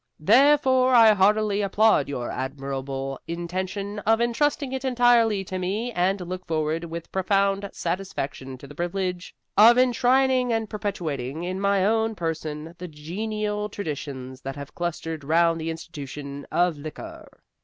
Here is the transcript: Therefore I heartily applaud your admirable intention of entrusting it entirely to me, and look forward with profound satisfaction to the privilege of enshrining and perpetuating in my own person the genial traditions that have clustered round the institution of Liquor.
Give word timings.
Therefore 0.19 0.95
I 0.95 1.13
heartily 1.13 1.61
applaud 1.61 2.09
your 2.09 2.31
admirable 2.31 3.19
intention 3.27 3.99
of 3.99 4.19
entrusting 4.19 4.71
it 4.71 4.83
entirely 4.83 5.43
to 5.43 5.59
me, 5.59 5.91
and 5.91 6.19
look 6.21 6.47
forward 6.47 6.85
with 6.85 7.11
profound 7.11 7.69
satisfaction 7.71 8.57
to 8.57 8.65
the 8.65 8.73
privilege 8.73 9.35
of 9.55 9.77
enshrining 9.77 10.51
and 10.51 10.67
perpetuating 10.67 11.43
in 11.43 11.61
my 11.61 11.85
own 11.85 12.15
person 12.15 12.73
the 12.79 12.87
genial 12.87 13.69
traditions 13.69 14.41
that 14.41 14.55
have 14.55 14.73
clustered 14.73 15.23
round 15.23 15.61
the 15.61 15.69
institution 15.69 16.47
of 16.51 16.79
Liquor. 16.79 17.39